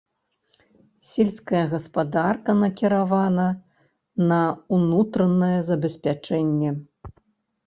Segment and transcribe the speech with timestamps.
[1.09, 3.45] Сельская гаспадарка накіравана
[4.33, 4.41] на
[4.79, 6.69] ўнутранае забеспячэнне.